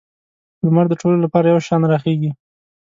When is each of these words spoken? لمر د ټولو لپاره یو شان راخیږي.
لمر 0.65 0.85
د 0.89 0.93
ټولو 1.01 1.17
لپاره 1.25 1.47
یو 1.53 1.59
شان 1.67 1.81
راخیږي. 1.91 2.31